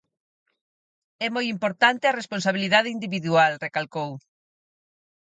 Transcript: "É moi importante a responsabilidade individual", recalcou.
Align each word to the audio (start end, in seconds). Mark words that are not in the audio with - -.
"É 1.25 1.27
moi 1.35 1.45
importante 1.55 2.05
a 2.07 2.17
responsabilidade 2.19 2.93
individual", 2.97 3.51
recalcou. 3.65 4.11